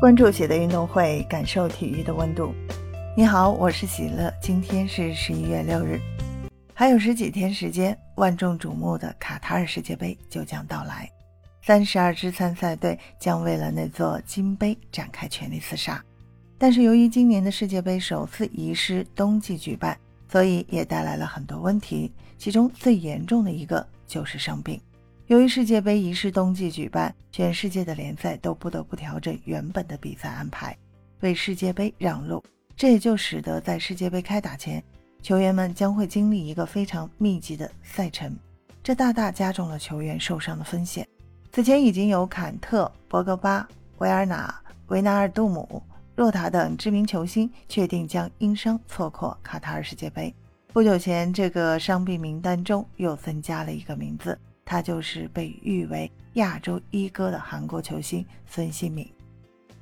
[0.00, 2.54] 关注喜的运动会，感受体育的温度。
[3.16, 4.32] 你好，我是喜乐。
[4.40, 6.00] 今天是十一月六日，
[6.72, 11.10] 还有十几天时间，万众瞩目的卡塔尔世界杯就将到来。
[11.62, 16.00] 三十二支参赛队将为了那座金杯展开全力厮杀。
[16.58, 19.98] 但是由于今年的世界杯首次移师冬季举办，
[20.30, 22.12] 所以也带来了很多问题。
[22.38, 24.80] 其中最严重的一个就是伤病。
[25.28, 30.74] 由于世界杯移师冬季举办，全世界的联赛都不得不调整原本的比赛安排，
[31.20, 32.42] 为世界杯让路。
[32.74, 34.82] 这也就使得在世界杯开打前，
[35.20, 38.34] 球员们将会经历一个非常密集的赛程，
[38.82, 41.06] 这大大加重了球员受伤的风险。
[41.52, 43.68] 此前已经有坎特、博格巴、
[43.98, 45.82] 维尔纳、维纳尔杜姆、
[46.16, 50.34] 洛塔等知名球星确定将因伤错过卡塔尔世界杯。
[50.72, 54.38] 不久前，这个伤病名单中又增加了一个名字。
[54.68, 59.10] 他就是被誉为亚洲一哥的韩国球星孙兴敏。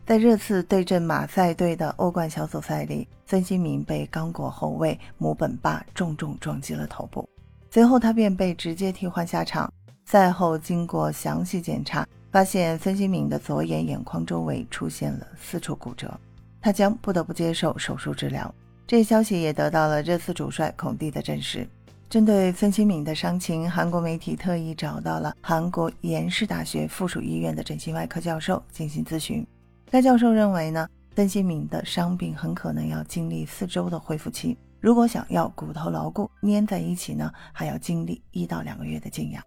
[0.07, 7.29] 在热刺对阵马赛队的欧冠小组赛里，孙兴敏被刚果后卫姆本巴重重撞击了头部，
[7.69, 9.69] 随后他便被直接替换下场。
[10.05, 16.17] 赛后经过详细检查，发现孙兴敏的左眼眼眶周围出现了四处骨折，
[16.61, 18.55] 他将不得不接受手术治疗。
[18.87, 21.69] 这消息也得到了热刺主帅孔蒂的证实。
[22.09, 29.45] 针对孙兴敏的伤情，韩国媒体特意找到了韩国延世大学附属医院的整形外科教授进行咨询。
[29.91, 39.43] 该教授认为呢，孙兴敏的伤病很可能要经历四周的恢复期，如果想要骨头牢固粘在一起呢，还要经历一到两个月的静养。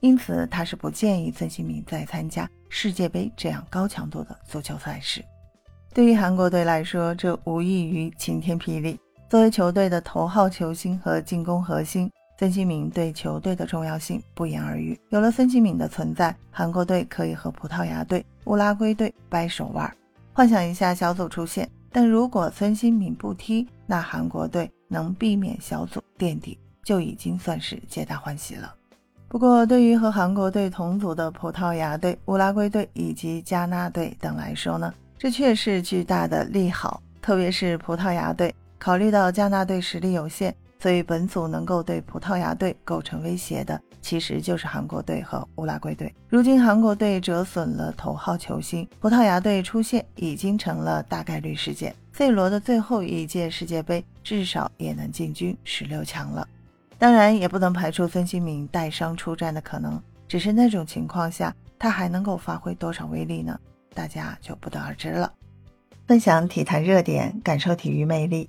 [0.00, 5.24] 因此，他是不建议孙兴敏再参加世界杯这样高强度的足球赛事。
[5.94, 8.98] 对于韩国队来说，这无异于晴天霹雳。
[9.30, 14.98] 作为球队的头号球星和进攻核心，孙兴敏对球队的重要性不言而喻。
[15.10, 19.88] 有了孙兴敏的存在，韩国队可以和葡萄牙队、乌拉圭队掰手腕。
[20.32, 28.74] 幻想一下小组出线，但如果孙兴敏不踢，那韩国队能避免小组垫底，就已经算是皆大欢喜了。
[29.28, 38.52] 不过，对于和韩国队同组的葡萄牙队、乌拉圭队以及加纳队等来说呢，这却是巨大的利好，特别是葡萄牙队。
[38.80, 46.12] 考虑到加纳队实力有限，所以本组能够对葡萄牙队构成威胁的，其实就是韩国队和乌拉圭队。
[46.30, 51.94] 如今韩国队折损了头号球星，葡萄牙队出线已经成了大概率事件。
[52.14, 56.48] C 罗的最后一届世界杯至少也能进军十六强了。
[56.98, 63.60] 当然，也不能排除孙兴敏带伤出战的可能，只是那种情况下他还能够发挥多少威力呢？
[63.92, 65.30] 大家就不得而知了。
[66.06, 68.48] 分享体坛热点，感受体育魅力。